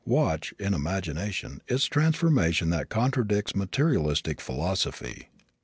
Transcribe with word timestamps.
Watch, 0.03 0.51
in 0.57 0.73
imagination, 0.73 1.61
its 1.67 1.85
transformation 1.85 2.71
that 2.71 2.89
contradicts 2.89 3.55
materialistic 3.55 4.41
philosophy. 4.41 5.27